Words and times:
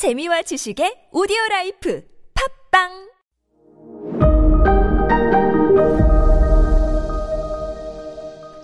재미와 0.00 0.40
지식의 0.40 1.12
오디오 1.12 1.36
life 1.50 2.02
팟빵 2.72 2.88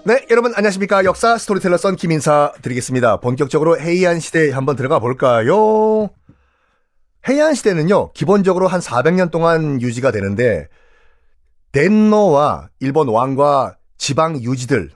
네, 0.06 0.26
여러분 0.30 0.54
안녕하십니까. 0.54 1.04
역사 1.04 1.36
스토리텔러 1.36 1.76
썬킴 1.76 1.96
인사 1.96 2.54
드리겠습니다. 2.62 3.20
본격적으로 3.20 3.78
헤이안 3.78 4.18
시대에 4.18 4.50
한번 4.50 4.76
들어가 4.76 4.98
볼까요? 4.98 6.08
해이안 7.28 7.52
시대는요, 7.52 8.12
기본적으로 8.12 8.66
한 8.66 8.80
400년 8.80 9.30
동안 9.30 9.82
유지가 9.82 10.12
되는데, 10.12 10.68
덴노와 11.72 12.70
일본 12.80 13.08
왕과 13.10 13.76
지방 13.98 14.40
유지들, 14.42 14.90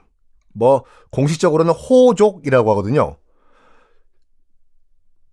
뭐, 0.55 0.85
공식적으로는 1.11 1.71
호족이라고 1.73 2.71
하거든요. 2.71 3.20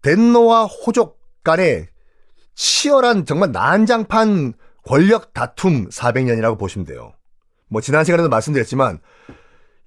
덴노와 0.09 0.65
호족 0.65 1.21
간의 1.45 1.89
치열한 2.55 3.27
정말 3.27 3.53
난장판 3.53 4.55
권력 4.83 5.35
다툼 5.35 5.91
400년이라고 5.91 6.59
보시면 6.59 6.87
돼요. 6.87 7.13
뭐, 7.69 7.83
지난 7.83 8.05
시간에도 8.05 8.31
말씀드렸지만, 8.31 9.01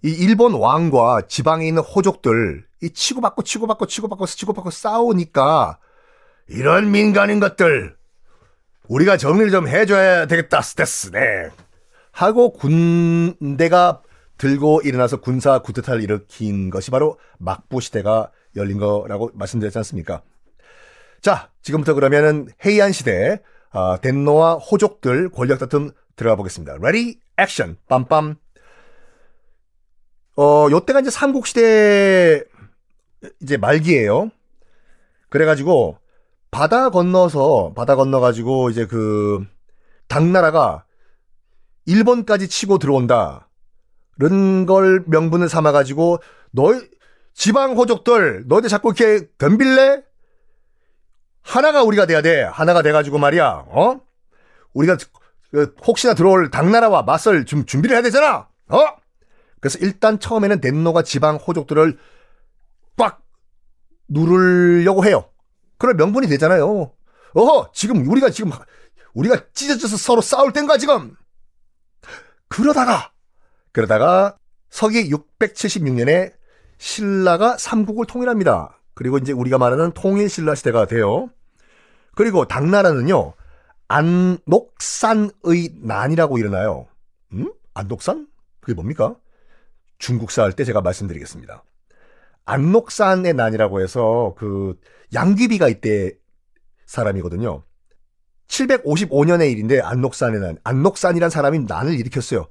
이 0.03 0.09
일본 0.11 0.53
왕과 0.53 1.23
지방에 1.27 1.67
있는 1.67 1.81
호족들 1.81 2.65
이 2.83 2.89
치고받고 2.91 3.41
치고받고 3.41 3.87
치고받고 3.87 4.25
치고받고 4.27 4.69
싸우니까 4.69 5.79
이런 6.47 6.91
민간인 6.91 7.39
것들 7.39 7.95
우리가 8.87 9.17
정리를 9.17 9.51
좀 9.51 9.67
해줘야 9.67 10.25
되겠다 10.25 10.63
스테스 10.63 11.11
네 11.11 11.51
하고 12.11 12.51
군대가 12.51 14.01
들고 14.39 14.81
일어나서 14.83 15.17
군사 15.21 15.59
구태타를 15.59 16.01
일으킨 16.01 16.71
것이 16.71 16.89
바로 16.89 17.19
막부 17.37 17.79
시대가 17.79 18.31
열린 18.55 18.77
거라고 18.77 19.31
말씀드렸지 19.33 19.77
않습니까? 19.79 20.21
자 21.21 21.49
지금부터 21.61 21.93
그러면은 21.93 22.47
헤이안 22.65 22.91
시대 22.91 23.41
아, 23.71 23.97
덴노와 24.01 24.55
호족들 24.55 25.29
권력 25.29 25.59
다툼 25.59 25.91
들어가 26.15 26.35
보겠습니다. 26.35 26.77
ready 26.81 27.19
action 27.37 27.77
빰빰 27.87 28.35
어, 30.37 30.67
요때가 30.71 31.01
이제 31.01 31.09
삼국 31.09 31.47
시대 31.47 32.43
이제 33.41 33.57
말기예요. 33.57 34.31
그래가지고 35.29 35.97
바다 36.49 36.89
건너서 36.89 37.73
바다 37.75 37.95
건너가지고 37.95 38.69
이제 38.69 38.85
그 38.85 39.45
당나라가 40.07 40.85
일본까지 41.85 42.49
치고 42.49 42.77
들어온다. 42.77 43.49
이런 44.19 44.65
걸 44.65 45.03
명분을 45.07 45.49
삼아가지고 45.49 46.19
너희 46.51 46.79
지방 47.33 47.75
호족들 47.75 48.45
너희들 48.47 48.69
자꾸 48.69 48.93
이렇게 48.95 49.27
덤빌래? 49.37 50.03
하나가 51.41 51.83
우리가 51.83 52.05
돼야 52.05 52.21
돼. 52.21 52.43
하나가 52.43 52.81
돼가지고 52.81 53.17
말이야. 53.17 53.65
어? 53.67 53.99
우리가 54.73 54.97
그 55.51 55.75
혹시나 55.85 56.13
들어올 56.13 56.49
당나라와 56.49 57.03
맞설 57.03 57.45
좀 57.45 57.65
준비를 57.65 57.95
해야 57.95 58.03
되잖아. 58.03 58.47
어? 58.69 58.77
그래서 59.59 59.77
일단 59.81 60.19
처음에는 60.19 60.61
덴노가 60.61 61.03
지방 61.03 61.35
호족들을 61.35 61.97
꽉 62.97 63.21
누르려고 64.07 65.05
해요. 65.05 65.29
그럴 65.77 65.95
명분이 65.95 66.27
되잖아요. 66.27 66.93
어허, 67.33 67.71
지금 67.73 68.07
우리가 68.07 68.29
지금 68.29 68.51
우리가 69.13 69.51
찢어져서 69.53 69.97
서로 69.97 70.21
싸울 70.21 70.53
땐가 70.53 70.77
지금. 70.77 71.15
그러다가 72.47 73.11
그러다가 73.71 74.37
서기 74.69 75.09
676년에 75.09 76.33
신라가 76.81 77.57
삼국을 77.59 78.07
통일합니다. 78.07 78.75
그리고 78.95 79.19
이제 79.19 79.31
우리가 79.31 79.59
말하는 79.59 79.91
통일 79.91 80.29
신라 80.29 80.55
시대가 80.55 80.87
돼요. 80.87 81.29
그리고 82.15 82.47
당나라는요. 82.47 83.33
안녹산의 83.87 85.75
난이라고 85.83 86.39
일어나요. 86.39 86.87
음? 87.33 87.53
안녹산? 87.75 88.27
그게 88.61 88.73
뭡니까? 88.73 89.15
중국사 89.99 90.41
할 90.41 90.53
때 90.53 90.63
제가 90.63 90.81
말씀드리겠습니다. 90.81 91.63
안녹산의 92.45 93.35
난이라고 93.35 93.81
해서 93.81 94.33
그 94.39 94.75
양귀비가 95.13 95.69
이때 95.69 96.13
사람이거든요. 96.87 97.61
755년의 98.47 99.51
일인데 99.51 99.81
안녹산의 99.81 100.39
난, 100.39 100.57
안녹산이란 100.63 101.29
사람이 101.29 101.59
난을 101.59 101.93
일으켰어요. 101.93 102.47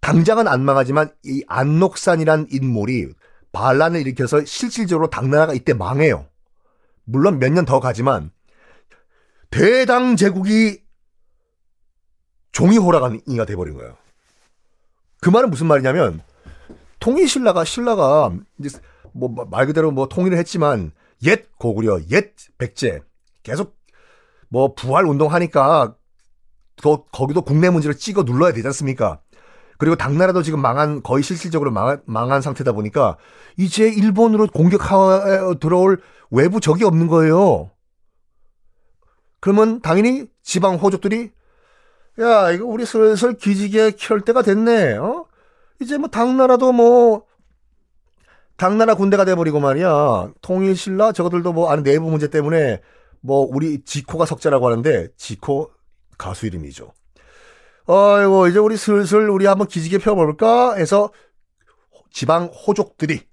당장은 0.00 0.48
안 0.48 0.64
망하지만 0.64 1.12
이 1.22 1.44
안녹산이란 1.46 2.48
인물이 2.50 3.12
반란을 3.54 4.00
일으켜서 4.02 4.44
실질적으로 4.44 5.08
당나라가 5.08 5.54
이때 5.54 5.72
망해요. 5.72 6.26
물론 7.04 7.38
몇 7.38 7.50
년 7.52 7.64
더 7.64 7.80
가지만 7.80 8.30
대당 9.50 10.16
제국이 10.16 10.82
종이호라가니가 12.52 13.46
돼버린 13.46 13.74
거예요. 13.74 13.96
그 15.20 15.30
말은 15.30 15.50
무슨 15.50 15.66
말이냐면 15.66 16.22
통일 17.00 17.28
신라가 17.28 17.64
신라가 17.64 18.32
이제 18.58 18.78
뭐 19.12 19.28
말 19.50 19.66
그대로 19.66 19.90
뭐 19.90 20.08
통일을 20.08 20.36
했지만 20.38 20.92
옛 21.22 21.46
고구려, 21.58 22.00
옛 22.10 22.32
백제 22.58 23.00
계속 23.42 23.76
뭐 24.48 24.74
부활 24.74 25.06
운동하니까 25.06 25.96
더 26.76 27.04
거기도 27.04 27.42
국내 27.42 27.70
문제를 27.70 27.96
찍어 27.96 28.24
눌러야 28.24 28.52
되지 28.52 28.66
않습니까? 28.68 29.20
그리고 29.78 29.96
당나라도 29.96 30.42
지금 30.42 30.60
망한 30.60 31.02
거의 31.02 31.22
실질적으로 31.22 31.70
망한, 31.70 32.02
망한 32.06 32.42
상태다 32.42 32.72
보니까 32.72 33.16
이제 33.56 33.88
일본으로 33.88 34.46
공격하 34.48 35.54
들어올 35.60 36.00
외부 36.30 36.60
적이 36.60 36.84
없는 36.84 37.06
거예요. 37.08 37.70
그러면 39.40 39.80
당연히 39.80 40.26
지방 40.42 40.76
호족들이 40.76 41.30
야 42.20 42.50
이거 42.52 42.64
우리 42.64 42.86
슬슬 42.86 43.36
기지개 43.36 43.92
켤 43.98 44.20
때가 44.20 44.42
됐네. 44.42 44.94
어? 44.94 45.26
이제 45.80 45.98
뭐 45.98 46.08
당나라도 46.08 46.72
뭐 46.72 47.24
당나라 48.56 48.94
군대가 48.94 49.24
돼버리고 49.24 49.60
말이야. 49.60 50.32
통일신라 50.40 51.12
저것들도 51.12 51.52
뭐 51.52 51.70
아는 51.70 51.82
내부 51.82 52.08
문제 52.10 52.28
때문에 52.28 52.80
뭐 53.20 53.48
우리 53.50 53.82
지코가 53.84 54.26
석자라고 54.26 54.66
하는데 54.66 55.08
지코 55.16 55.70
가수 56.16 56.46
이름이죠. 56.46 56.92
아이고 57.86 58.48
이제 58.48 58.58
우리 58.58 58.76
슬슬 58.76 59.28
우리 59.28 59.46
한번 59.46 59.66
기지개 59.68 59.98
펴볼까 59.98 60.74
해서 60.76 61.12
지방 62.10 62.44
호족들이 62.46 63.26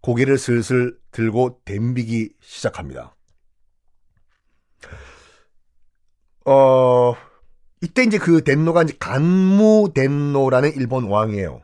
고개를 0.00 0.38
슬슬 0.38 0.98
들고 1.12 1.60
댐비기 1.64 2.34
시작합니다. 2.40 3.14
어 6.44 7.14
이때 7.80 8.02
이제 8.02 8.18
그 8.18 8.42
덴노가 8.42 8.82
이제 8.82 8.96
간무 8.98 9.92
덴노라는 9.94 10.72
일본 10.74 11.04
왕이에요. 11.04 11.62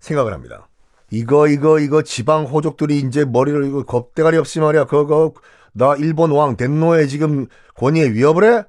생각을 0.00 0.34
합니다. 0.34 0.68
이거 1.10 1.48
이거 1.48 1.78
이거 1.78 2.02
지방 2.02 2.44
호족들이 2.44 2.98
이제 2.98 3.24
머리를 3.24 3.64
이거 3.66 3.84
겁대가리 3.84 4.36
없이 4.36 4.60
말이야. 4.60 4.84
그거 4.84 5.32
나 5.72 5.94
일본 5.96 6.30
왕 6.32 6.56
덴노의 6.56 7.08
지금 7.08 7.46
권위에 7.76 8.10
위협을 8.10 8.44
해? 8.44 8.64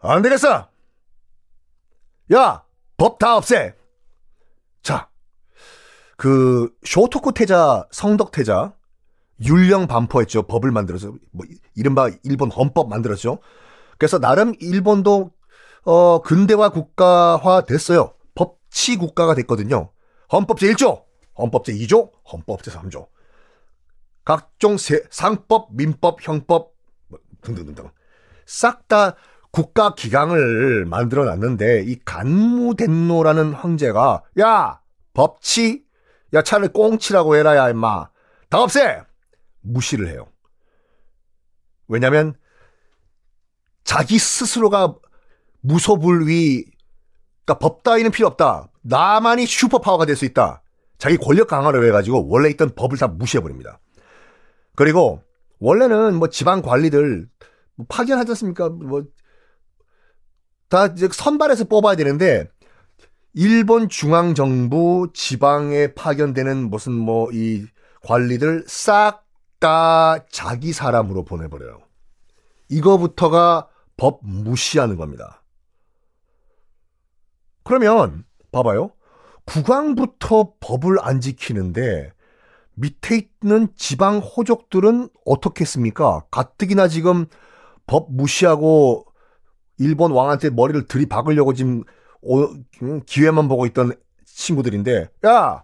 안 0.00 0.22
되겠어. 0.22 0.68
야, 2.32 2.64
법 2.96 3.18
다 3.18 3.36
없애. 3.36 3.74
자, 4.82 5.08
그 6.16 6.70
쇼토쿠 6.84 7.32
태자, 7.32 7.86
성덕 7.90 8.32
태자, 8.32 8.74
율령 9.44 9.86
반포했죠. 9.86 10.44
법을 10.44 10.70
만들어서 10.70 11.12
뭐 11.32 11.46
이른바 11.74 12.08
일본 12.24 12.50
헌법 12.50 12.88
만들었죠. 12.88 13.38
그래서 13.98 14.18
나름 14.18 14.54
일본도 14.60 15.30
어 15.84 16.22
근대화 16.22 16.70
국가화 16.70 17.64
됐어요. 17.64 18.14
법치 18.34 18.96
국가가 18.96 19.34
됐거든요. 19.34 19.90
헌법 20.32 20.58
제1조, 20.58 21.04
헌법 21.38 21.64
제2조, 21.64 22.10
헌법 22.32 22.62
제3조. 22.62 23.08
각종 24.24 24.76
세, 24.78 25.02
상법, 25.10 25.68
민법, 25.74 26.26
형법 26.26 26.72
뭐 27.08 27.20
등등등등. 27.42 27.90
싹 28.46 28.88
다 28.88 29.16
국가 29.56 29.94
기강을 29.94 30.84
만들어 30.84 31.24
놨는데 31.24 31.84
이 31.86 31.98
간무덴노라는 32.04 33.54
황제가 33.54 34.22
야 34.38 34.80
법치 35.14 35.82
야 36.34 36.42
차라리 36.42 36.68
꽁치라고 36.68 37.36
해라 37.36 37.56
야 37.56 37.70
임마 37.70 38.10
다 38.50 38.60
없애 38.60 39.00
무시를 39.62 40.08
해요. 40.08 40.26
왜냐면 41.88 42.34
자기 43.82 44.18
스스로가 44.18 44.94
무소불위 45.62 46.66
그러니까 47.46 47.58
법 47.58 47.82
따위는 47.82 48.10
필요 48.10 48.26
없다. 48.26 48.68
나만이 48.82 49.46
슈퍼파워가 49.46 50.04
될 50.04 50.16
수 50.16 50.26
있다. 50.26 50.62
자기 50.98 51.16
권력 51.16 51.48
강화를 51.48 51.82
해가지고 51.86 52.28
원래 52.28 52.50
있던 52.50 52.74
법을 52.74 52.98
다 52.98 53.08
무시해버립니다. 53.08 53.80
그리고 54.74 55.22
원래는 55.60 56.16
뭐 56.16 56.28
지방 56.28 56.60
관리들 56.60 57.26
뭐 57.76 57.86
파견하지 57.88 58.32
않습니까? 58.32 58.68
뭐 58.68 59.04
다 60.68 60.86
이제 60.86 61.08
선발해서 61.10 61.64
뽑아야 61.64 61.96
되는데 61.96 62.48
일본 63.34 63.88
중앙 63.88 64.34
정부 64.34 65.08
지방에 65.14 65.94
파견되는 65.94 66.70
무슨 66.70 66.92
뭐 66.92 67.30
이 67.32 67.66
관리들 68.02 68.64
싹 68.66 69.26
다 69.58 70.26
자기 70.30 70.72
사람으로 70.72 71.24
보내버려요. 71.24 71.80
이거부터가 72.68 73.68
법 73.96 74.20
무시하는 74.22 74.96
겁니다. 74.96 75.42
그러면 77.62 78.24
봐봐요. 78.52 78.92
국왕부터 79.46 80.54
법을 80.60 80.98
안 81.00 81.20
지키는데 81.20 82.12
밑에 82.74 83.28
있는 83.42 83.68
지방 83.76 84.18
호족들은 84.18 85.08
어떻게 85.24 85.62
했습니까? 85.62 86.24
가뜩이나 86.30 86.88
지금 86.88 87.26
법 87.86 88.12
무시하고 88.12 89.06
일본 89.78 90.12
왕한테 90.12 90.50
머리를 90.50 90.86
들이박으려고 90.86 91.52
지금 91.54 91.84
기회만 93.06 93.48
보고 93.48 93.66
있던 93.66 93.92
친구들인데 94.24 95.08
야 95.26 95.62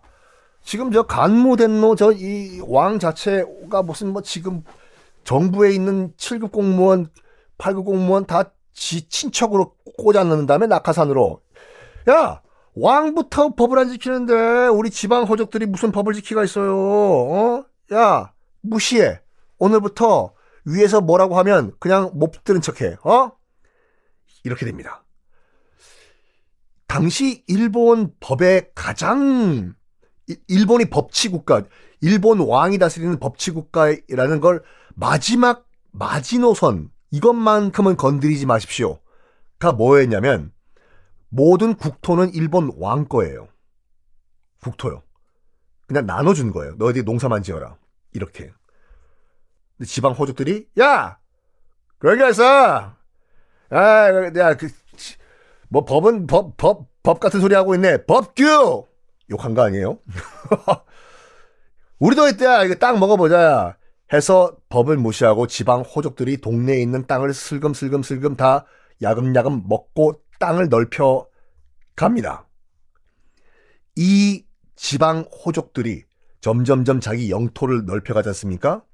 지금 0.63 0.93
저 0.93 1.03
간무덴노 1.03 1.97
저 1.97 2.13
이 2.13 2.61
왕 2.67 2.99
자체가 2.99 3.83
무슨 3.83 4.13
뭐 4.13 4.23
지금 4.23 4.63
정부에 5.25 5.73
있는 5.73 6.13
7급 6.17 6.53
공무원 6.53 7.09
8급 7.59 7.85
공무원 7.85 8.27
다 8.27 8.45
지 8.75 9.07
친척으로 9.07 9.75
꽂아넣는 9.99 10.47
다음에 10.47 10.67
낙하산으로 10.67 11.43
야 12.09 12.41
왕부터 12.75 13.51
법을 13.55 13.79
안 13.79 13.91
지키는데 13.91 14.69
우리 14.69 14.89
지방 14.89 15.25
호족들이 15.25 15.67
무슨 15.67 15.93
법을 15.93 16.15
지키가 16.15 16.43
있어요 16.43 16.75
어? 16.75 17.65
야 17.93 18.33
무시해 18.63 19.21
오늘부터 19.59 20.33
위에서 20.65 21.03
뭐라고 21.03 21.37
하면 21.37 21.75
그냥 21.81 22.13
못 22.15 22.33
들은 22.45 22.63
척해 22.63 22.97
어? 23.05 23.33
이렇게 24.45 24.67
됩니다 24.67 25.05
당시 26.87 27.43
일본 27.47 28.13
법의 28.21 28.73
가장 28.75 29.75
일본이 30.47 30.85
법치 30.87 31.29
국가, 31.29 31.63
일본 32.01 32.41
왕이 32.41 32.79
다스리는 32.79 33.19
법치 33.19 33.53
국가라는 33.53 34.41
걸 34.41 34.63
마지막 34.95 35.67
마지노선 35.93 36.91
이것만큼은 37.11 37.97
건드리지 37.97 38.47
마십시오.가 38.47 39.73
뭐였냐면 39.73 40.53
모든 41.29 41.75
국토는 41.75 42.35
일본 42.35 42.73
왕 42.77 43.07
거예요. 43.07 43.49
국토요. 44.63 45.03
그냥 45.87 46.07
나눠준 46.07 46.53
거예요. 46.53 46.75
너희들이 46.77 47.05
농사만 47.05 47.43
지어라. 47.43 47.77
이렇게. 48.13 48.53
근데 49.77 49.87
지방 49.89 50.13
호족들이 50.13 50.69
야 50.79 51.19
그러게 51.99 52.25
해서 52.25 52.95
아 53.73 54.13
야 54.37 54.55
그 54.55 54.69
뭐 55.73 55.87
법은 55.87 56.27
법, 56.27 56.59
법, 56.59 56.87
법 57.03 57.19
같은 57.19 57.41
소리 57.41 57.55
하고 57.55 57.75
있네. 57.75 58.05
법규! 58.05 58.87
욕한 59.31 59.55
거 59.55 59.63
아니에요? 59.63 59.99
우리도 61.99 62.29
이때야, 62.29 62.65
이거 62.65 62.75
땅 62.75 63.01
먹어보자. 63.01 63.79
해서 64.13 64.55
법을 64.69 64.99
무시하고 64.99 65.47
지방 65.47 65.81
호족들이 65.81 66.43
동네에 66.43 66.79
있는 66.83 67.07
땅을 67.07 67.33
슬금슬금슬금 67.33 68.37
다 68.37 68.67
야금야금 69.01 69.63
먹고 69.67 70.21
땅을 70.39 70.69
넓혀 70.69 71.27
갑니다. 71.97 72.47
이 73.97 74.45
지방 74.77 75.21
호족들이 75.23 76.05
점점점 76.43 77.01
자기 77.01 77.31
영토를 77.31 77.87
넓혀가지 77.87 78.29
않습니까? 78.29 78.85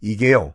이게요, 0.00 0.54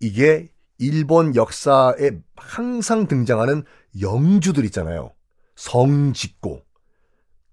이게 0.00 0.51
일본 0.82 1.36
역사에 1.36 2.10
항상 2.36 3.06
등장하는 3.06 3.62
영주들 4.00 4.64
있잖아요. 4.66 5.12
성 5.54 6.12
짓고 6.12 6.62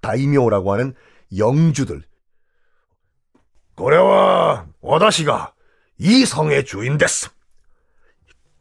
다이묘라고 0.01 0.73
하는 0.73 0.95
영주들. 1.37 2.01
고래와 3.75 4.65
와다시가 4.81 5.53
이 5.99 6.25
성의 6.25 6.65
주인 6.65 6.97
됐음. 6.97 7.29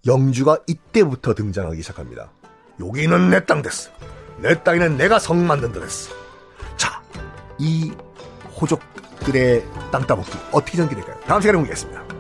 영주가 0.06 0.58
이때부터 0.66 1.34
등장하기 1.34 1.80
시작합니다. 1.82 2.30
여기는 2.78 3.30
내 3.30 3.44
땅 3.46 3.62
됐어. 3.62 3.90
내 4.38 4.62
땅에는 4.62 4.98
내가 4.98 5.18
성 5.18 5.46
만든다 5.46 5.80
됐어. 5.80 6.14
자, 6.76 7.02
이 7.58 7.90
호족들의 8.60 9.64
땅 9.90 10.06
따먹기 10.06 10.30
어떻게 10.52 10.76
전개될까요? 10.76 11.20
다음 11.20 11.40
시간에 11.40 11.56
공개하겠습니다. 11.56 12.17